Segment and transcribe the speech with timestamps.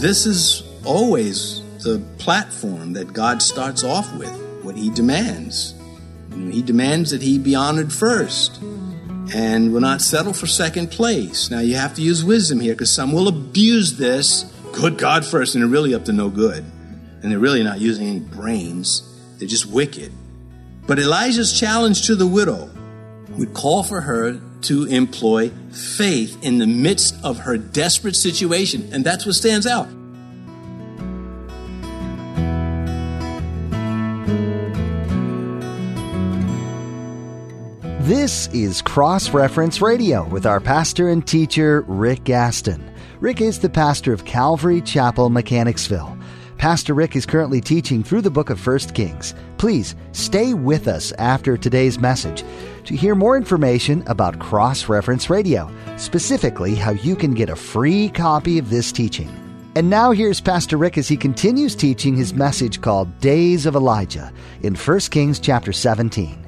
[0.00, 4.32] this is always the platform that God starts off with,
[4.62, 5.74] what He demands.
[6.32, 8.60] He demands that He be honored first
[9.34, 11.50] and will not settle for second place.
[11.50, 14.44] Now, you have to use wisdom here because some will abuse this.
[14.72, 16.64] Good God first, and they're really up to no good.
[17.22, 19.02] And they're really not using any brains,
[19.38, 20.12] they're just wicked.
[20.86, 22.70] But Elijah's challenge to the widow
[23.30, 28.88] would call for her to employ faith in the midst of her desperate situation.
[28.92, 29.88] And that's what stands out.
[38.08, 42.82] This is Cross Reference Radio with our pastor and teacher, Rick Gaston.
[43.20, 46.16] Rick is the pastor of Calvary Chapel, Mechanicsville.
[46.58, 49.32] Pastor Rick is currently teaching through the book of 1 Kings.
[49.58, 52.42] Please stay with us after today's message
[52.84, 58.08] to hear more information about Cross Reference Radio, specifically how you can get a free
[58.08, 59.30] copy of this teaching.
[59.76, 64.32] And now here's Pastor Rick as he continues teaching his message called Days of Elijah
[64.62, 66.44] in 1 Kings chapter 17.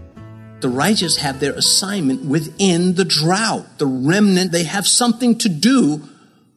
[0.58, 3.78] The righteous have their assignment within the drought.
[3.78, 6.02] The remnant, they have something to do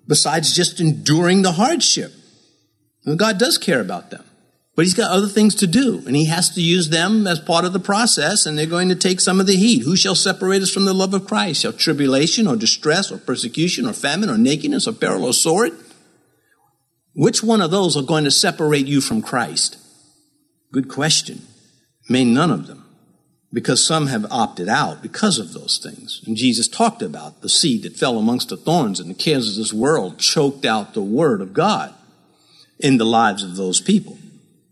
[0.07, 2.11] besides just enduring the hardship.
[3.05, 4.23] And God does care about them.
[4.75, 7.63] But he's got other things to do, and he has to use them as part
[7.63, 9.83] of the process, and they're going to take some of the heat.
[9.83, 11.61] Who shall separate us from the love of Christ?
[11.61, 15.73] Shall tribulation or distress or persecution or famine or nakedness or peril or sword?
[17.13, 19.77] Which one of those are going to separate you from Christ?
[20.71, 21.43] Good question.
[22.09, 22.83] May none of them
[23.53, 26.23] because some have opted out because of those things.
[26.25, 29.55] And Jesus talked about the seed that fell amongst the thorns and the cares of
[29.55, 31.93] this world choked out the word of God
[32.79, 34.17] in the lives of those people.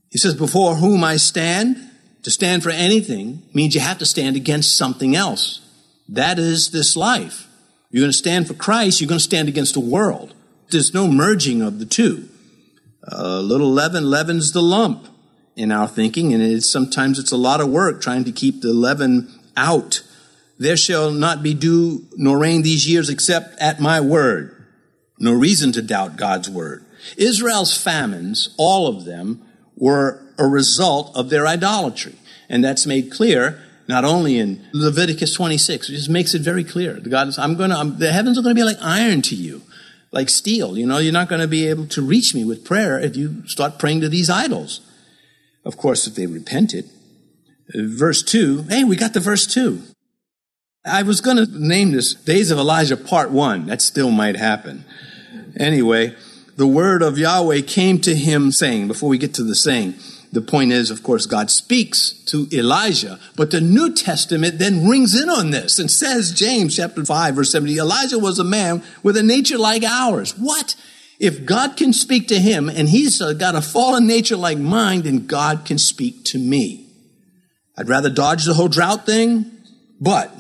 [0.10, 1.78] He says, before whom I stand,
[2.24, 5.62] to stand for anything means you have to stand against something else.
[6.10, 7.48] That is this life.
[7.90, 10.34] You're going to stand for Christ, you're going to stand against the world.
[10.70, 12.30] There's no merging of the two.
[13.04, 15.08] A little leaven leavens the lump
[15.56, 18.74] in our thinking, and it's, sometimes it's a lot of work trying to keep the
[18.74, 20.02] leaven out.
[20.58, 24.66] There shall not be dew nor rain these years except at my word.
[25.20, 26.86] No reason to doubt God's word.
[27.18, 29.42] Israel's famines, all of them,
[29.76, 32.16] were a result of their idolatry.
[32.50, 37.00] And that's made clear not only in Leviticus 26, which just makes it very clear.
[37.00, 39.62] God is, I'm going to, the heavens are going to be like iron to you,
[40.12, 40.78] like steel.
[40.78, 43.46] You know, you're not going to be able to reach me with prayer if you
[43.48, 44.82] start praying to these idols.
[45.66, 46.90] Of course, if they repented.
[47.74, 49.82] Verse 2, hey, we got the verse 2.
[50.86, 53.68] I was going to name this Days of Elijah Part 1.
[53.68, 54.84] That still might happen.
[55.56, 56.16] Anyway,
[56.62, 59.96] the word of Yahweh came to him saying, before we get to the saying,
[60.32, 65.20] the point is, of course, God speaks to Elijah, but the New Testament then rings
[65.20, 69.18] in on this and says, James chapter 5, verse 70, Elijah was a man with
[69.18, 70.38] a nature like ours.
[70.38, 70.76] What?
[71.20, 75.26] If God can speak to him and he's got a fallen nature like mine, then
[75.26, 76.86] God can speak to me.
[77.76, 79.50] I'd rather dodge the whole drought thing,
[80.00, 80.32] but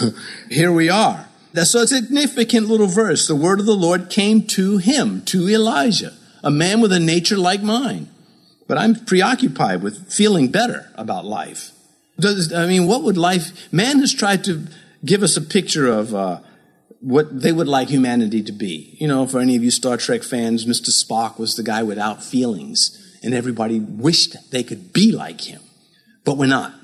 [0.48, 1.28] here we are.
[1.56, 3.26] That's a significant little verse.
[3.26, 6.12] The word of the Lord came to him, to Elijah,
[6.44, 8.10] a man with a nature like mine.
[8.68, 11.70] But I'm preoccupied with feeling better about life.
[12.20, 14.66] Does, I mean, what would life, man has tried to
[15.02, 16.40] give us a picture of, uh,
[17.00, 18.94] what they would like humanity to be.
[18.98, 20.90] You know, for any of you Star Trek fans, Mr.
[20.90, 25.62] Spock was the guy without feelings, and everybody wished they could be like him,
[26.22, 26.74] but we're not.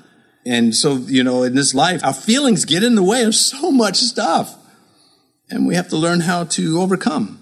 [0.47, 3.71] And so, you know, in this life, our feelings get in the way of so
[3.71, 4.55] much stuff,
[5.49, 7.39] and we have to learn how to overcome.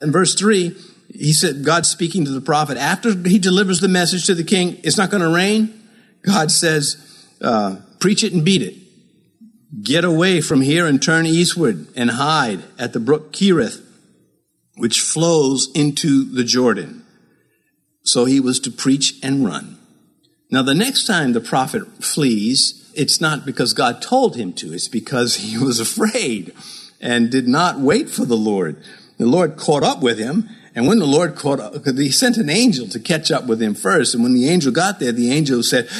[0.00, 0.76] In verse 3,
[1.12, 4.78] he said, God speaking to the prophet, after he delivers the message to the king,
[4.82, 5.74] it's not going to rain.
[6.22, 7.04] God says,
[7.40, 8.74] uh, preach it and beat it.
[9.82, 13.84] Get away from here and turn eastward and hide at the brook Kerith,
[14.76, 17.04] which flows into the Jordan.
[18.02, 19.78] So he was to preach and run.
[20.50, 24.88] Now, the next time the prophet flees, it's not because God told him to, it's
[24.88, 26.54] because he was afraid
[27.00, 28.76] and did not wait for the Lord.
[29.18, 32.50] The Lord caught up with him, and when the Lord caught up, he sent an
[32.50, 35.62] angel to catch up with him first, and when the angel got there, the angel
[35.62, 35.88] said,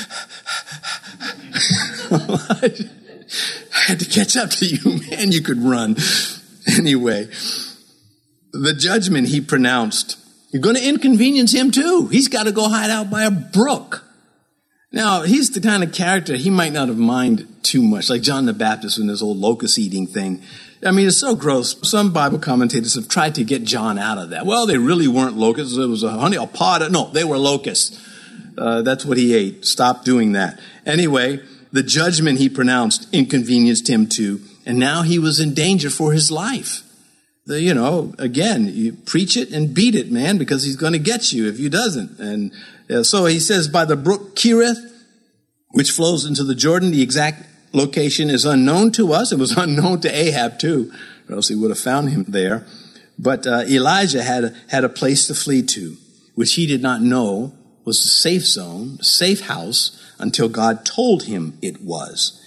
[2.10, 5.32] I had to catch up to you, man.
[5.32, 5.96] You could run.
[6.76, 7.28] Anyway,
[8.52, 10.18] the judgment he pronounced,
[10.50, 12.08] you're going to inconvenience him too.
[12.08, 14.04] He's got to go hide out by a brook.
[14.90, 18.46] Now, he's the kind of character he might not have minded too much, like John
[18.46, 20.42] the Baptist in this old locust eating thing.
[20.84, 21.76] I mean, it's so gross.
[21.88, 24.46] Some Bible commentators have tried to get John out of that.
[24.46, 25.76] Well, they really weren't locusts.
[25.76, 26.92] It was a honey, a pod.
[26.92, 28.04] No, they were locusts.
[28.56, 29.64] Uh, that's what he ate.
[29.64, 30.60] Stop doing that.
[30.86, 31.40] Anyway,
[31.72, 36.30] the judgment he pronounced inconvenienced him too, and now he was in danger for his
[36.30, 36.82] life.
[37.48, 40.98] the, you know, again, you preach it and beat it, man, because he's going to
[40.98, 42.20] get you if he doesn't.
[42.20, 42.52] And
[42.90, 44.78] uh, so he says, by the brook Kerith,
[45.70, 47.42] which flows into the Jordan, the exact
[47.72, 49.32] location is unknown to us.
[49.32, 50.92] It was unknown to Ahab too,
[51.28, 52.66] or else he would have found him there.
[53.18, 55.96] But uh, Elijah had had a place to flee to,
[56.34, 57.52] which he did not know
[57.84, 62.40] was a safe zone, a safe house, until God told him it was.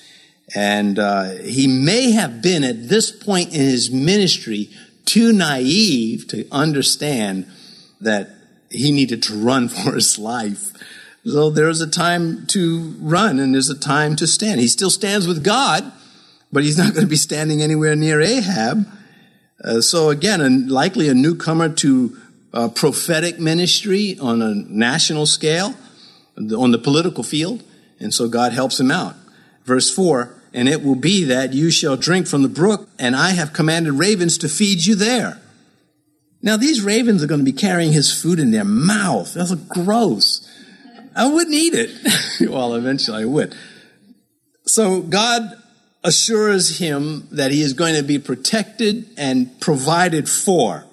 [0.54, 4.70] And uh, he may have been at this point in his ministry
[5.06, 7.48] too naive to understand
[8.02, 8.30] that
[8.70, 10.72] he needed to run for his life.
[11.26, 14.60] So there's a time to run and there's a time to stand.
[14.60, 15.92] He still stands with God,
[16.52, 18.88] but he's not going to be standing anywhere near Ahab.
[19.64, 22.18] Uh, so again, a, likely a newcomer to
[22.54, 25.76] uh, prophetic ministry on a national scale,
[26.38, 27.64] on the political field.
[28.00, 29.16] And so God helps him out.
[29.64, 33.32] Verse 4 And it will be that you shall drink from the brook, and I
[33.32, 35.40] have commanded ravens to feed you there.
[36.42, 39.36] Now, these ravens are going to be carrying his food in their mouth.
[39.36, 40.48] That's gross.
[41.16, 42.50] I wouldn't eat it.
[42.50, 43.56] well, eventually I would.
[44.66, 45.42] So God
[46.04, 50.86] assures him that he is going to be protected and provided for.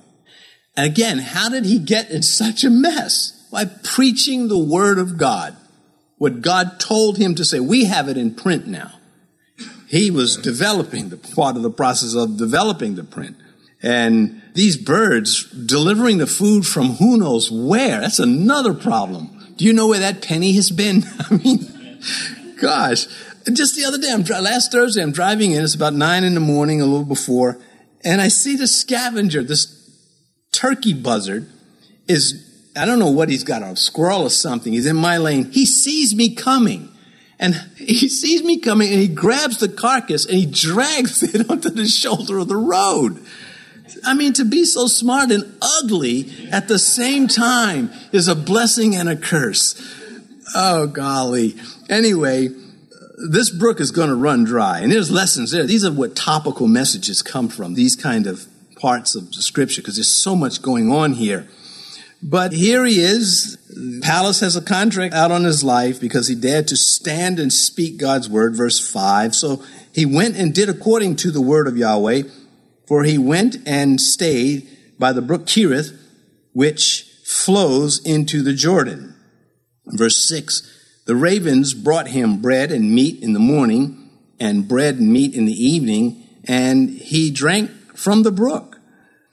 [0.77, 3.35] And again, how did he get in such a mess?
[3.51, 5.57] By preaching the word of God.
[6.19, 7.61] What God told him to say.
[7.61, 8.93] We have it in print now.
[9.89, 13.37] He was developing the part of the process of developing the print.
[13.83, 19.38] And these birds delivering the food from who knows where, that's another problem.
[19.59, 21.03] Do you know where that penny has been?
[21.31, 22.01] I mean,
[22.61, 23.07] gosh.
[23.53, 25.65] Just the other day, I'm, last Thursday, I'm driving in.
[25.65, 27.59] It's about nine in the morning, a little before,
[28.05, 29.75] and I see the scavenger, this
[30.53, 31.49] turkey buzzard,
[32.07, 32.45] is
[32.77, 34.73] I don't know what he's got, a squirrel or something.
[34.73, 35.51] He's in my lane.
[35.51, 36.89] He sees me coming.
[37.41, 41.71] And he sees me coming and he grabs the carcass and he drags it onto
[41.71, 43.25] the shoulder of the road.
[44.05, 48.95] I mean, to be so smart and ugly at the same time is a blessing
[48.95, 49.75] and a curse.
[50.55, 51.57] Oh, golly.
[51.89, 52.49] Anyway,
[53.31, 54.81] this brook is going to run dry.
[54.81, 55.65] And there's lessons there.
[55.65, 58.47] These are what topical messages come from, these kind of
[58.77, 61.49] parts of the scripture, because there's so much going on here.
[62.23, 63.59] But here he is.
[64.03, 67.97] Palace has a contract out on his life because he dared to stand and speak
[67.97, 69.35] God's word, verse 5.
[69.35, 69.63] So
[69.93, 72.23] he went and did according to the word of Yahweh.
[72.89, 74.67] For he went and stayed
[74.99, 75.95] by the brook Kerith,
[76.55, 79.15] which flows into the Jordan.
[79.87, 85.13] Verse 6 The ravens brought him bread and meat in the morning, and bread and
[85.13, 88.81] meat in the evening, and he drank from the brook.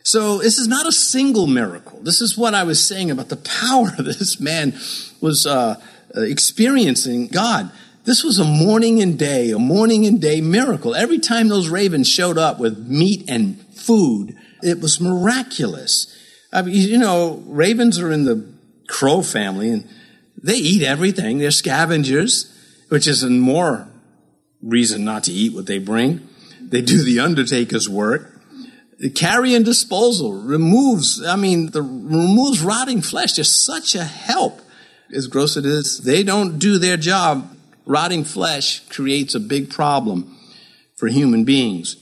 [0.04, 2.00] So this is not a single miracle.
[2.02, 4.74] This is what I was saying about the power this man
[5.22, 5.82] was uh,
[6.14, 7.72] experiencing God.
[8.06, 10.94] This was a morning and day, a morning and day miracle.
[10.94, 16.16] Every time those ravens showed up with meat and food, it was miraculous.
[16.54, 18.48] I mean, you know, ravens are in the
[18.88, 19.90] crow family and
[20.42, 21.40] they eat everything.
[21.40, 22.56] They're scavengers,
[22.90, 23.88] which is more
[24.62, 26.28] reason not to eat what they bring.
[26.62, 28.40] They do the undertaker's work.
[29.00, 33.34] The carry and disposal removes, I mean, the removes rotting flesh.
[33.34, 34.62] They're such a help.
[35.12, 37.55] As gross it is, they don't do their job
[37.86, 40.38] rotting flesh creates a big problem
[40.96, 41.98] for human beings.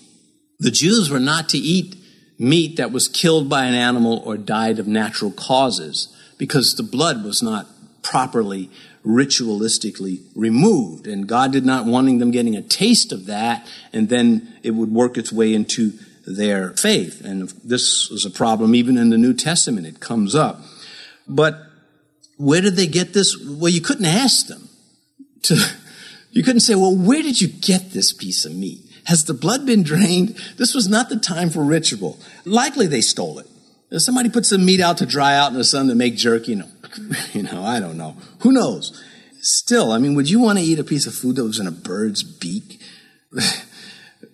[0.59, 1.95] The Jews were not to eat
[2.39, 7.23] meat that was killed by an animal or died of natural causes because the blood
[7.23, 7.67] was not
[8.01, 8.69] properly
[9.05, 11.07] ritualistically removed.
[11.07, 14.91] And God did not wanting them getting a taste of that and then it would
[14.91, 15.93] work its way into
[16.25, 17.23] their faith.
[17.23, 19.87] And this was a problem even in the New Testament.
[19.87, 20.61] It comes up.
[21.27, 21.59] But
[22.37, 23.37] where did they get this?
[23.37, 24.69] Well, you couldn't ask them
[25.43, 25.57] to,
[26.31, 28.81] you couldn't say, well, where did you get this piece of meat?
[29.05, 30.37] Has the blood been drained?
[30.57, 32.19] This was not the time for ritual.
[32.45, 33.47] Likely they stole it.
[33.99, 36.57] Somebody put some meat out to dry out in the sun to make jerky, you
[36.57, 36.69] know,
[37.33, 38.15] you know, I don't know.
[38.39, 39.03] Who knows?
[39.41, 41.67] Still, I mean, would you want to eat a piece of food that was in
[41.67, 42.81] a bird's beak?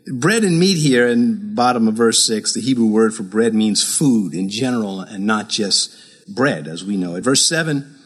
[0.07, 3.83] bread and meat here in bottom of verse 6, the Hebrew word for bread means
[3.83, 5.95] food in general and not just
[6.27, 7.21] bread as we know it.
[7.21, 7.99] Verse 7,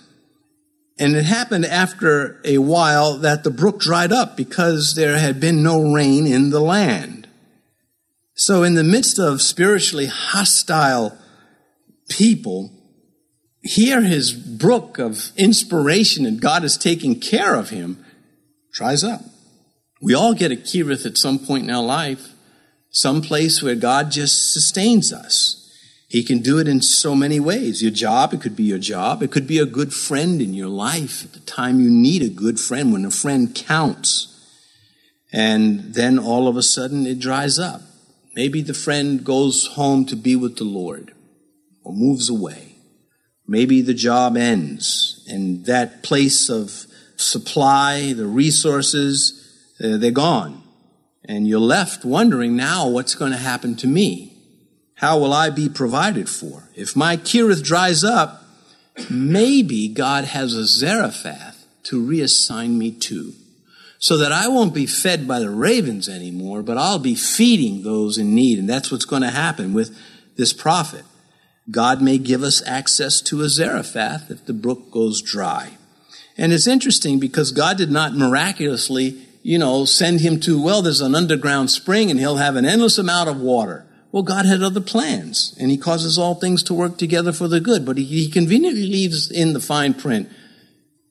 [1.00, 5.64] and it happened after a while that the brook dried up because there had been
[5.64, 7.28] no rain in the land.
[8.36, 11.18] So, in the midst of spiritually hostile
[12.10, 12.72] people,
[13.62, 18.04] here his brook of inspiration and God is taking care of him
[18.72, 19.22] dries up.
[20.02, 22.34] We all get a Kerith at some point in our life,
[22.90, 25.62] some place where God just sustains us.
[26.13, 27.82] He can do it in so many ways.
[27.82, 29.24] Your job, it could be your job.
[29.24, 32.29] It could be a good friend in your life at the time you need a
[32.29, 34.27] good friend, when a friend counts.
[35.32, 37.82] And then all of a sudden it dries up.
[38.36, 41.15] Maybe the friend goes home to be with the Lord
[41.84, 42.75] or moves away.
[43.48, 49.51] Maybe the job ends and that place of supply, the resources,
[49.84, 50.62] uh, they're gone.
[51.25, 54.33] And you're left wondering now what's going to happen to me?
[55.03, 56.69] How will I be provided for?
[56.75, 58.45] If my Kerith dries up,
[59.10, 63.33] maybe God has a Zarephath to reassign me to
[64.00, 68.17] so that I won't be fed by the ravens anymore, but I'll be feeding those
[68.17, 68.57] in need.
[68.60, 69.93] And that's what's going to happen with
[70.38, 71.03] this prophet.
[71.69, 75.72] God may give us access to a Zarephath if the brook goes dry.
[76.38, 81.01] And it's interesting because God did not miraculously, you know, send him to, well, there's
[81.01, 83.86] an underground spring and he'll have an endless amount of water.
[84.13, 87.60] Well, God had other plans and he causes all things to work together for the
[87.60, 90.29] good, but he, conveniently leaves in the fine print.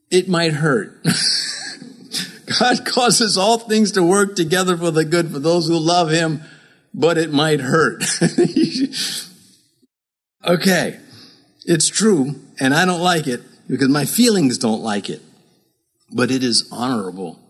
[0.09, 1.03] It might hurt.
[2.61, 6.43] God causes all things to work together for the good for those who love Him,
[6.95, 8.05] but it might hurt.
[10.47, 11.01] okay,
[11.65, 15.23] it's true, and I don't like it because my feelings don't like it,
[16.13, 17.41] but it is honorable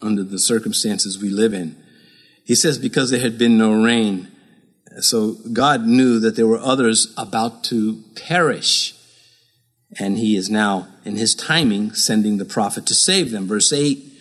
[0.00, 1.76] under the circumstances we live in.
[2.44, 4.30] He says, because there had been no rain.
[5.00, 8.94] So God knew that there were others about to perish.
[9.98, 13.46] And he is now, in his timing, sending the prophet to save them.
[13.46, 14.12] Verse 8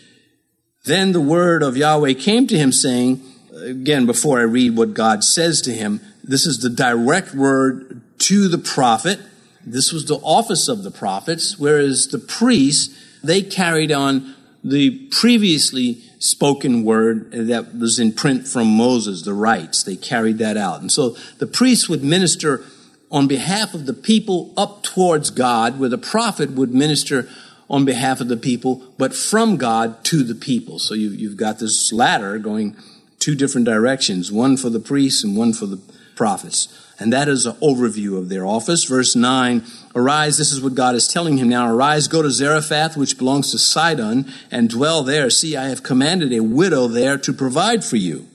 [0.85, 3.21] then the word of Yahweh came to him, saying,
[3.59, 8.47] again, before I read what God says to him, this is the direct word to
[8.47, 9.19] the prophet.
[9.65, 14.34] This was the office of the prophets, whereas the priests, they carried on
[14.65, 19.83] the previously spoken word that was in print from Moses, the rites.
[19.83, 20.81] They carried that out.
[20.81, 22.63] And so the priests would minister
[23.11, 27.29] on behalf of the people up towards God, where the prophet would minister
[27.69, 30.79] on behalf of the people, but from God to the people.
[30.79, 32.75] So you, have got this ladder going
[33.19, 35.79] two different directions, one for the priests and one for the
[36.15, 36.67] prophets.
[36.99, 38.83] And that is an overview of their office.
[38.85, 39.63] Verse 9,
[39.95, 41.73] arise, this is what God is telling him now.
[41.73, 45.29] Arise, go to Zarephath, which belongs to Sidon, and dwell there.
[45.29, 48.27] See, I have commanded a widow there to provide for you.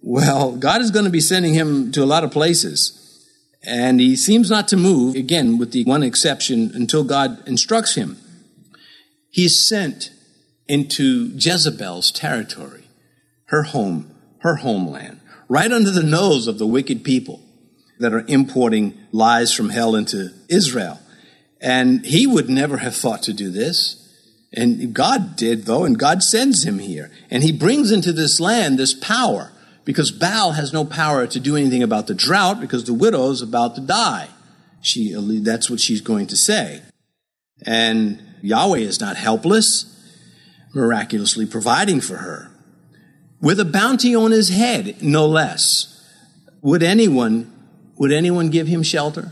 [0.00, 3.00] Well, God is going to be sending him to a lot of places.
[3.66, 8.18] And he seems not to move, again, with the one exception, until God instructs him.
[9.30, 10.10] He's sent
[10.68, 12.84] into Jezebel's territory,
[13.46, 17.43] her home, her homeland, right under the nose of the wicked people
[18.04, 21.00] that are importing lies from hell into Israel.
[21.58, 23.98] And he would never have thought to do this.
[24.52, 27.10] And God did, though, and God sends him here.
[27.30, 29.52] And he brings into this land this power
[29.86, 33.40] because Baal has no power to do anything about the drought because the widow is
[33.40, 34.28] about to die.
[34.82, 36.82] She, that's what she's going to say.
[37.64, 39.86] And Yahweh is not helpless,
[40.74, 42.50] miraculously providing for her.
[43.40, 45.90] With a bounty on his head, no less.
[46.60, 47.53] Would anyone,
[47.96, 49.30] would anyone give him shelter?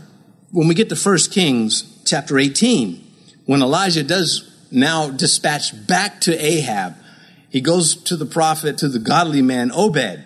[0.51, 3.03] When we get to 1 Kings chapter 18,
[3.45, 6.95] when Elijah does now dispatch back to Ahab,
[7.49, 10.23] he goes to the prophet, to the godly man Obed,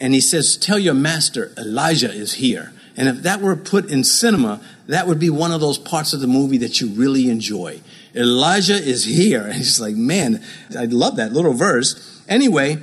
[0.00, 2.72] and he says, Tell your master Elijah is here.
[2.96, 6.20] And if that were put in cinema, that would be one of those parts of
[6.20, 7.80] the movie that you really enjoy.
[8.14, 9.42] Elijah is here.
[9.42, 10.42] And he's like, man,
[10.76, 12.22] I love that little verse.
[12.28, 12.78] Anyway,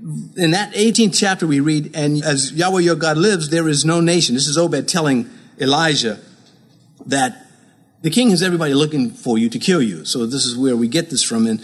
[0.00, 4.00] in that 18th chapter we read, and as Yahweh your God lives, there is no
[4.00, 4.34] nation.
[4.34, 5.28] This is Obed telling
[5.60, 6.20] Elijah
[7.06, 7.46] that
[8.02, 10.04] the king has everybody looking for you to kill you.
[10.04, 11.46] So this is where we get this from.
[11.46, 11.60] And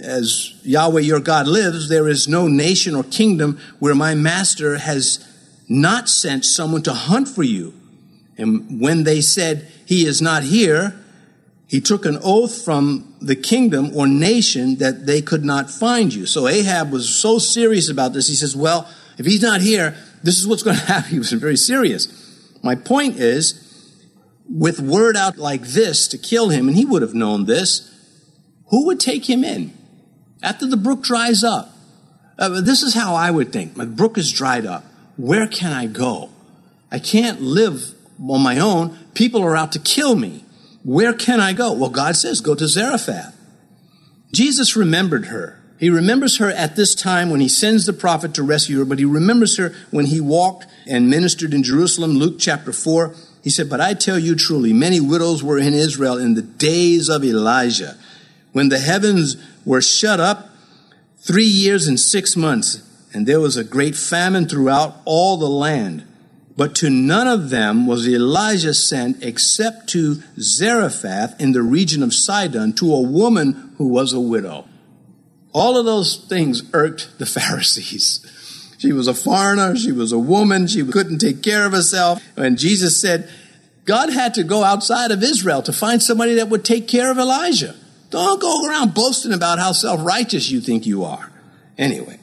[0.00, 5.26] as Yahweh your God lives, there is no nation or kingdom where my master has
[5.68, 7.74] not sent someone to hunt for you.
[8.38, 11.01] And when they said, He is not here,
[11.72, 16.26] he took an oath from the kingdom or nation that they could not find you.
[16.26, 18.28] So Ahab was so serious about this.
[18.28, 18.86] He says, Well,
[19.16, 21.10] if he's not here, this is what's going to happen.
[21.10, 22.08] He was very serious.
[22.62, 23.98] My point is,
[24.46, 27.90] with word out like this to kill him, and he would have known this,
[28.68, 29.72] who would take him in?
[30.42, 31.70] After the brook dries up.
[32.38, 33.78] Uh, this is how I would think.
[33.78, 34.84] My brook is dried up
[35.16, 36.28] where can I go?
[36.90, 38.98] I can't live on my own.
[39.14, 40.41] People are out to kill me.
[40.84, 41.72] Where can I go?
[41.72, 43.36] Well, God says, go to Zarephath.
[44.32, 45.58] Jesus remembered her.
[45.78, 48.98] He remembers her at this time when he sends the prophet to rescue her, but
[48.98, 52.12] he remembers her when he walked and ministered in Jerusalem.
[52.12, 53.14] Luke chapter 4.
[53.42, 57.08] He said, But I tell you truly, many widows were in Israel in the days
[57.08, 57.96] of Elijah,
[58.52, 60.50] when the heavens were shut up
[61.18, 66.06] three years and six months and there was a great famine throughout all the land.
[66.56, 72.12] But to none of them was Elijah sent except to Zarephath in the region of
[72.12, 74.66] Sidon to a woman who was a widow.
[75.52, 78.26] All of those things irked the Pharisees.
[78.78, 79.76] She was a foreigner.
[79.76, 80.66] She was a woman.
[80.66, 82.22] She couldn't take care of herself.
[82.36, 83.30] And Jesus said,
[83.84, 87.18] God had to go outside of Israel to find somebody that would take care of
[87.18, 87.74] Elijah.
[88.10, 91.32] Don't go around boasting about how self righteous you think you are.
[91.78, 92.18] Anyway,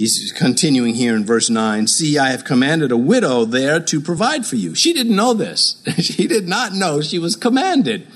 [0.00, 4.46] he's continuing here in verse 9 See, I have commanded a widow there to provide
[4.46, 4.74] for you.
[4.74, 5.82] She didn't know this.
[5.98, 8.06] she did not know she was commanded.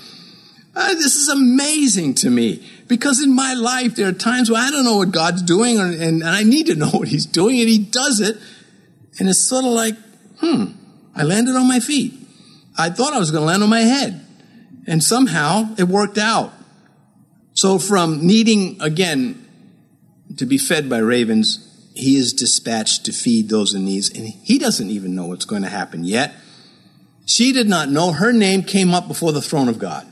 [0.75, 4.71] Uh, this is amazing to me because in my life there are times where I
[4.71, 7.69] don't know what God's doing and, and I need to know what He's doing and
[7.69, 8.37] He does it.
[9.19, 9.95] And it's sort of like,
[10.39, 10.71] hmm,
[11.15, 12.13] I landed on my feet.
[12.77, 14.25] I thought I was going to land on my head.
[14.87, 16.51] And somehow it worked out.
[17.53, 19.41] So from needing, again,
[20.37, 24.15] to be fed by ravens, he is dispatched to feed those in need.
[24.15, 26.35] And he doesn't even know what's going to happen yet.
[27.25, 28.11] She did not know.
[28.11, 30.05] Her name came up before the throne of God.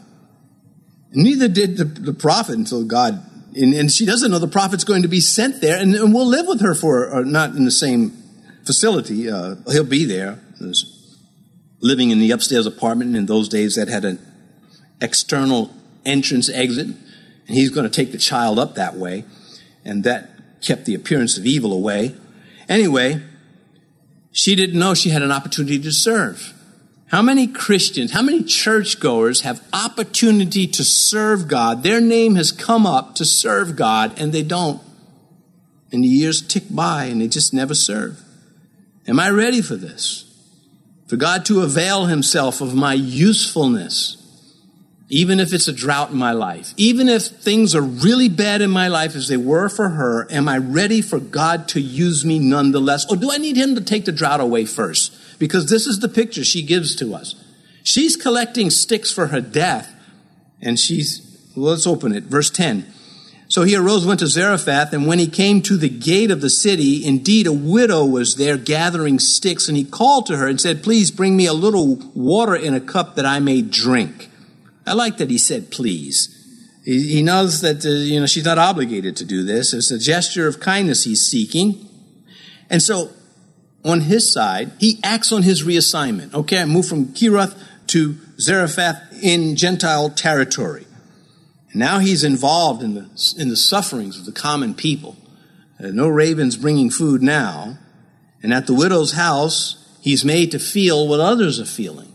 [1.12, 3.24] Neither did the, the prophet until God,
[3.56, 6.26] and, and, she doesn't know the prophet's going to be sent there, and, and we'll
[6.26, 8.12] live with her for, uh, not in the same
[8.66, 9.30] facility.
[9.30, 10.40] Uh, he'll be there.
[11.82, 14.20] living in the upstairs apartment in those days that had an
[15.02, 15.70] external
[16.06, 16.98] entrance exit, and
[17.48, 19.24] he's going to take the child up that way,
[19.86, 20.33] and that
[20.64, 22.16] kept the appearance of evil away.
[22.70, 23.22] Anyway,
[24.32, 26.54] she didn't know she had an opportunity to serve.
[27.08, 31.84] How many Christians, how many churchgoers have opportunity to serve God?
[31.84, 34.82] Their name has come up to serve God and they don't.
[35.92, 38.20] And the years tick by and they just never serve.
[39.08, 40.26] Am I ready for this?
[41.08, 44.18] For God to avail himself of my usefulness,
[45.14, 48.72] even if it's a drought in my life, even if things are really bad in
[48.72, 52.40] my life as they were for her, am I ready for God to use me
[52.40, 53.06] nonetheless?
[53.10, 55.18] Or do I need him to take the drought away first?
[55.44, 57.36] because this is the picture she gives to us.
[57.84, 59.94] She's collecting sticks for her death,
[60.62, 62.24] and she's, let's open it.
[62.24, 62.86] Verse 10.
[63.50, 66.50] So he arose, went to Zarephath, and when he came to the gate of the
[66.50, 70.82] city, indeed a widow was there gathering sticks, and he called to her and said,
[70.82, 74.30] Please bring me a little water in a cup that I may drink.
[74.86, 76.40] I like that he said, Please.
[76.86, 79.74] He, knows that, uh, you know, she's not obligated to do this.
[79.74, 81.88] It's a gesture of kindness he's seeking.
[82.70, 83.12] And so
[83.86, 86.34] on his side, he acts on his reassignment.
[86.34, 90.86] Okay, I moved from Kerioth to Zarephath in Gentile territory.
[91.74, 95.16] Now he's involved in the, in the sufferings of the common people.
[95.80, 97.78] Uh, no ravens bringing food now.
[98.42, 102.13] And at the widow's house, he's made to feel what others are feeling.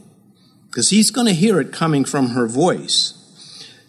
[0.78, 3.12] Because he's going to hear it coming from her voice.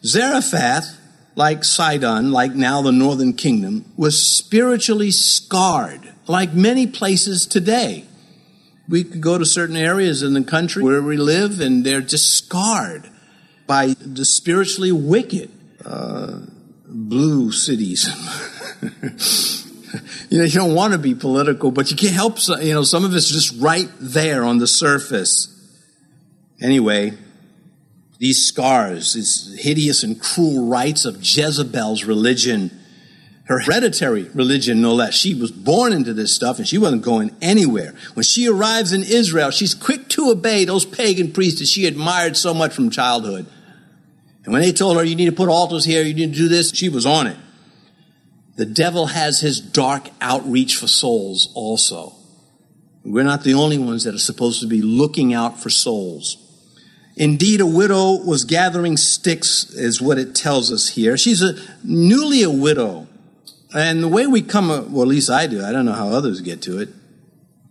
[0.03, 0.97] Zarephath,
[1.35, 8.05] like Sidon, like now the northern kingdom, was spiritually scarred like many places today.
[8.87, 12.31] We could go to certain areas in the country where we live and they're just
[12.31, 13.07] scarred
[13.67, 15.51] by the spiritually wicked.
[15.85, 16.39] Uh,
[16.87, 18.07] blue cities.
[20.31, 23.05] you know, you don't want to be political, but you can't help, you know, some
[23.05, 25.55] of it's just right there on the surface.
[26.61, 27.13] Anyway,
[28.19, 32.69] these scars, these hideous and cruel rites of Jezebel's religion,
[33.45, 35.15] her hereditary religion, no less.
[35.15, 37.95] She was born into this stuff and she wasn't going anywhere.
[38.13, 42.35] When she arrives in Israel, she's quick to obey those pagan priests that she admired
[42.35, 43.47] so much from childhood.
[44.43, 46.47] And when they told her, you need to put altars here, you need to do
[46.47, 47.37] this, she was on it.
[48.57, 52.13] The devil has his dark outreach for souls also.
[53.05, 56.48] We're not the only ones that are supposed to be looking out for souls.
[57.19, 61.17] Indeed, a widow was gathering sticks, is what it tells us here.
[61.17, 61.53] She's a
[61.83, 63.07] newly a widow.
[63.75, 66.39] And the way we come, well, at least I do, I don't know how others
[66.39, 66.87] get to it.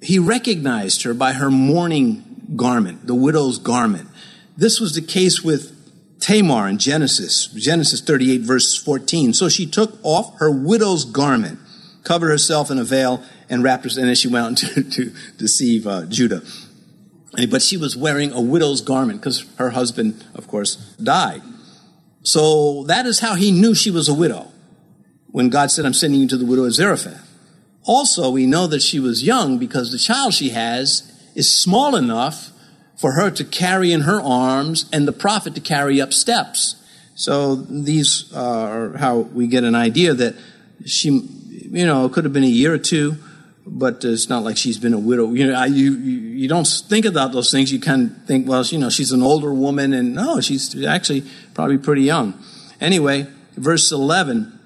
[0.02, 4.08] He recognized her by her mourning garment, the widow's garment.
[4.54, 5.74] This was the case with
[6.20, 9.32] Tamar in Genesis, Genesis 38, verse 14.
[9.32, 11.58] So she took off her widow's garment,
[12.04, 15.12] covered herself in a veil, and wrapped herself, and then she went out to, to
[15.38, 16.42] deceive uh, Judah.
[17.32, 21.42] But she was wearing a widow's garment because her husband, of course, died.
[22.22, 24.50] So that is how he knew she was a widow
[25.30, 27.24] when God said, I'm sending you to the widow of Zarephath.
[27.84, 32.50] Also, we know that she was young because the child she has is small enough
[32.96, 36.74] for her to carry in her arms and the prophet to carry up steps.
[37.14, 40.34] So these are how we get an idea that
[40.84, 43.16] she, you know, it could have been a year or two,
[43.70, 45.32] but it's not like she's been a widow.
[45.32, 47.72] You know, you, you don't think about those things.
[47.72, 51.24] You kind of think, well, you know, she's an older woman, and no, she's actually
[51.54, 52.34] probably pretty young.
[52.80, 53.26] Anyway,
[53.56, 54.58] verse 11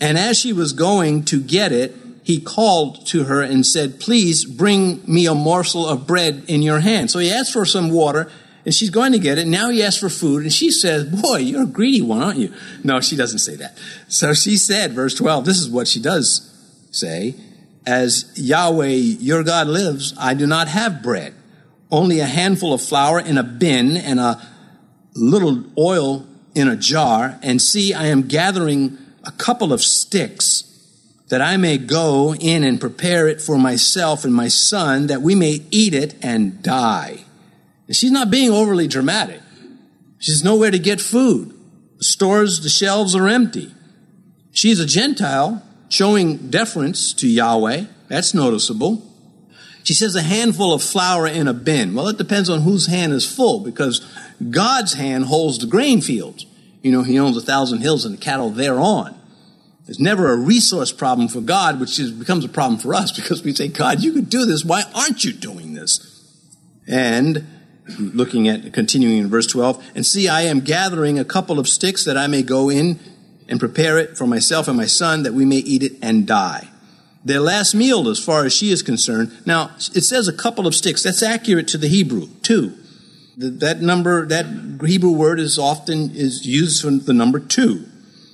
[0.00, 4.44] and as she was going to get it, he called to her and said, Please
[4.44, 7.10] bring me a morsel of bread in your hand.
[7.10, 8.30] So he asked for some water,
[8.64, 9.46] and she's going to get it.
[9.46, 12.54] Now he asks for food, and she says, Boy, you're a greedy one, aren't you?
[12.82, 13.78] No, she doesn't say that.
[14.08, 16.46] So she said, verse 12, this is what she does
[16.90, 17.34] say
[17.86, 21.34] As Yahweh your God lives, I do not have bread,
[21.90, 24.46] only a handful of flour in a bin and a
[25.14, 27.38] little oil in a jar.
[27.42, 30.64] And see, I am gathering a couple of sticks
[31.28, 35.34] that I may go in and prepare it for myself and my son, that we
[35.34, 37.24] may eat it and die.
[37.86, 39.40] And she's not being overly dramatic.
[40.18, 41.56] She's nowhere to get food.
[41.98, 43.72] The stores, the shelves are empty.
[44.52, 47.84] She's a Gentile showing deference to Yahweh.
[48.08, 49.06] That's noticeable.
[49.82, 51.94] She says a handful of flour in a bin.
[51.94, 54.06] Well, it depends on whose hand is full because
[54.50, 56.46] God's hand holds the grain fields.
[56.82, 59.16] You know, he owns a thousand hills and the cattle thereon.
[59.86, 63.42] There's never a resource problem for God, which is, becomes a problem for us because
[63.42, 64.64] we say, God, you could do this.
[64.64, 66.06] Why aren't you doing this?
[66.86, 67.46] And
[67.98, 72.04] looking at continuing in verse 12, and see, I am gathering a couple of sticks
[72.04, 73.00] that I may go in
[73.50, 76.68] and prepare it for myself and my son that we may eat it and die.
[77.22, 79.36] Their last meal, as far as she is concerned.
[79.44, 81.02] Now, it says a couple of sticks.
[81.02, 82.76] That's accurate to the Hebrew, two.
[83.36, 84.46] That number, that
[84.86, 87.86] Hebrew word is often is used for the number two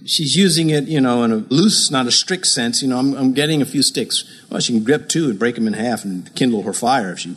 [0.06, 2.82] she's using it, you know, in a loose, not a strict sense.
[2.82, 4.24] You know, I'm, I'm getting a few sticks.
[4.50, 7.20] Well, she can grip two and break them in half and kindle her fire if
[7.20, 7.36] she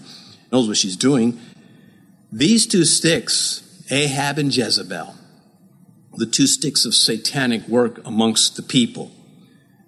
[0.51, 1.39] knows what she's doing.
[2.31, 5.15] These two sticks, Ahab and Jezebel,
[6.15, 9.11] the two sticks of satanic work amongst the people,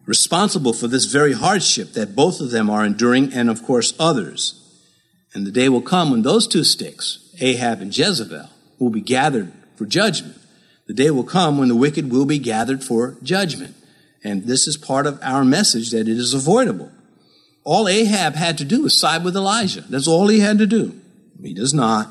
[0.06, 4.58] responsible for this very hardship that both of them are enduring, and of course others.
[5.34, 9.52] And the day will come when those two sticks, Ahab and Jezebel, will be gathered
[9.76, 10.38] for judgment.
[10.88, 13.76] The day will come when the wicked will be gathered for judgment.
[14.24, 16.92] And this is part of our message that it is avoidable.
[17.64, 19.82] All Ahab had to do was side with Elijah.
[19.82, 21.00] That's all he had to do.
[21.42, 22.10] He does not.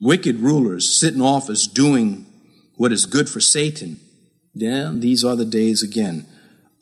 [0.00, 2.26] Wicked rulers sit in office doing
[2.78, 4.00] what is good for Satan.
[4.54, 6.26] Yeah, these are the days again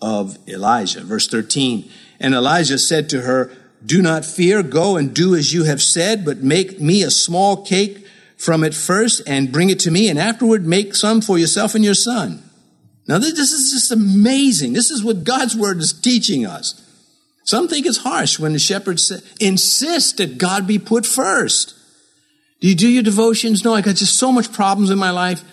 [0.01, 1.01] of Elijah.
[1.01, 1.91] Verse 13.
[2.21, 3.51] And Elijah said to her,
[3.85, 7.65] Do not fear, go and do as you have said, but make me a small
[7.65, 8.07] cake
[8.37, 11.85] from it first and bring it to me, and afterward make some for yourself and
[11.85, 12.43] your son.
[13.09, 14.75] Now, this is just amazing.
[14.75, 16.83] This is what God's word is teaching us.
[17.45, 21.75] Some think it's harsh when the shepherds insist that God be put first.
[22.61, 23.65] Do you do your devotions?
[23.65, 25.45] No, I got just so much problems in my life.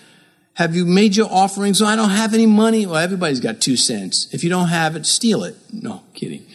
[0.54, 1.80] Have you made your offerings?
[1.80, 2.86] No, I don't have any money.
[2.86, 4.32] Well, everybody's got two cents.
[4.32, 5.56] If you don't have it, steal it.
[5.72, 6.46] No, kidding.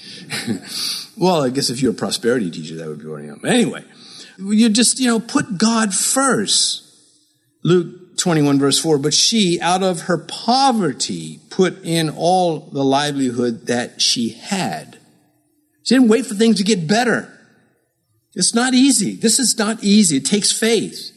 [1.17, 3.41] well, I guess if you're a prosperity teacher, that would be of them.
[3.45, 3.83] Anyway,
[4.37, 6.85] you just, you know, put God first.
[7.63, 13.67] Luke 21 verse 4, but she out of her poverty put in all the livelihood
[13.67, 14.97] that she had.
[15.83, 17.35] She didn't wait for things to get better.
[18.35, 19.15] It's not easy.
[19.15, 20.17] This is not easy.
[20.17, 21.11] It takes faith.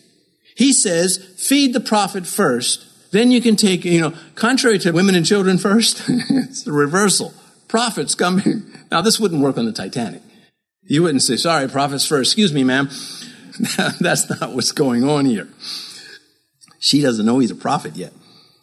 [0.55, 5.15] He says, feed the prophet first, then you can take, you know, contrary to women
[5.15, 7.35] and children first, it's the reversal.
[7.69, 8.65] Prophets coming.
[8.91, 10.23] Now, this wouldn't work on the Titanic.
[10.83, 12.33] You wouldn't say, sorry, prophets first.
[12.33, 12.88] Excuse me, ma'am.
[14.01, 15.49] That's not what's going on here.
[16.79, 18.12] She doesn't know he's a prophet yet.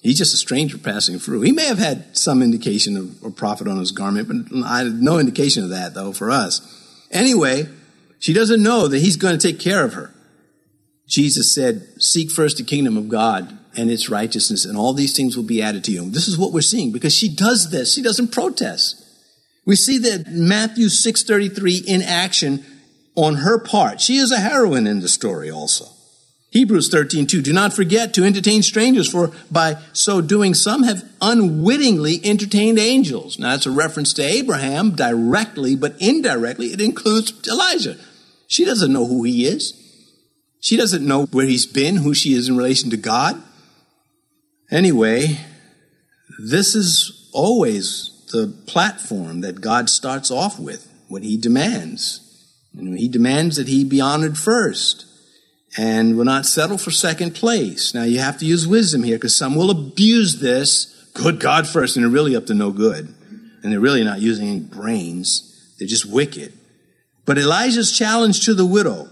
[0.01, 1.41] He's just a stranger passing through.
[1.41, 5.01] He may have had some indication of a prophet on his garment, but I had
[5.01, 6.61] no indication of that, though, for us.
[7.11, 7.67] Anyway,
[8.19, 10.13] she doesn't know that he's going to take care of her.
[11.09, 15.35] Jesus said, Seek first the kingdom of God and its righteousness, and all these things
[15.35, 16.09] will be added to you.
[16.09, 17.93] This is what we're seeing because she does this.
[17.93, 19.03] She doesn't protest.
[19.65, 22.63] We see that Matthew 6:33 in action
[23.15, 24.01] on her part.
[24.01, 25.85] She is a heroine in the story also.
[26.51, 32.21] Hebrews 13:2 Do not forget to entertain strangers for by so doing some have unwittingly
[32.23, 33.37] entertained angels.
[33.37, 37.97] Now that's a reference to Abraham directly but indirectly it includes Elijah.
[38.47, 39.73] She doesn't know who he is.
[40.59, 43.41] She doesn't know where he's been, who she is in relation to God.
[44.69, 45.39] Anyway,
[46.37, 52.25] this is always the platform that God starts off with, what he demands.
[52.77, 55.05] And he demands that he be honored first
[55.77, 57.93] and will not settle for second place.
[57.93, 60.95] Now you have to use wisdom here because some will abuse this.
[61.13, 63.13] Good God first, and they're really up to no good.
[63.63, 65.73] And they're really not using any brains.
[65.77, 66.53] They're just wicked.
[67.25, 69.09] But Elijah's challenge to the widow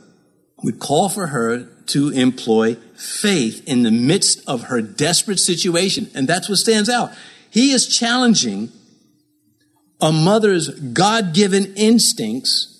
[0.63, 6.09] would call for her to employ faith in the midst of her desperate situation.
[6.13, 7.11] And that's what stands out.
[7.49, 8.71] He is challenging
[10.01, 12.73] a mother's God given instincts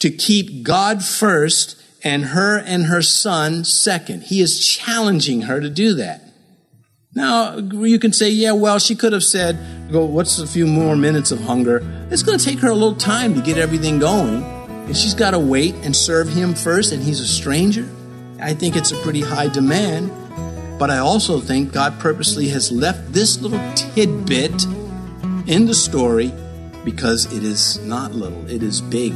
[0.00, 4.24] to keep God first and her and her son second.
[4.24, 6.22] He is challenging her to do that.
[7.14, 9.58] Now, you can say, yeah, well, she could have said,
[9.90, 11.82] go, what's a few more minutes of hunger?
[12.10, 14.57] It's going to take her a little time to get everything going.
[14.88, 17.86] And she's got to wait and serve him first, and he's a stranger.
[18.40, 20.10] I think it's a pretty high demand.
[20.78, 24.64] But I also think God purposely has left this little tidbit
[25.46, 26.32] in the story
[26.86, 29.12] because it is not little, it is big.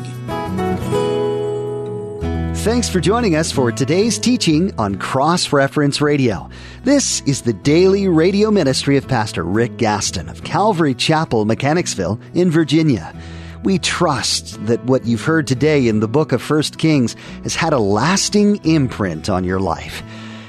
[2.63, 6.51] Thanks for joining us for today's teaching on Cross Reference Radio.
[6.85, 12.51] This is the daily radio ministry of Pastor Rick Gaston of Calvary Chapel, Mechanicsville, in
[12.51, 13.15] Virginia.
[13.63, 17.73] We trust that what you've heard today in the book of 1 Kings has had
[17.73, 20.03] a lasting imprint on your life.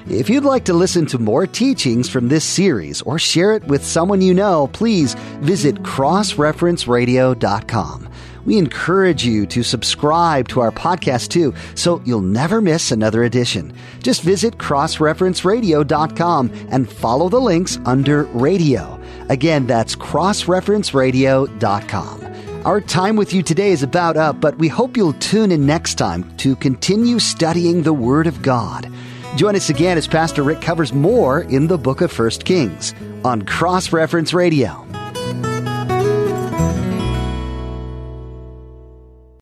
[0.07, 3.85] If you'd like to listen to more teachings from this series or share it with
[3.85, 8.09] someone you know, please visit crossreferenceradio.com.
[8.45, 13.71] We encourage you to subscribe to our podcast too, so you'll never miss another edition.
[14.01, 18.99] Just visit crossreferenceradio.com and follow the links under radio.
[19.29, 22.32] Again, that's crossreferenceradio.com.
[22.65, 25.95] Our time with you today is about up, but we hope you'll tune in next
[25.95, 28.89] time to continue studying the Word of God.
[29.35, 32.93] Join us again as Pastor Rick covers more in the book of 1 Kings
[33.25, 34.82] on Cross Reference Radio.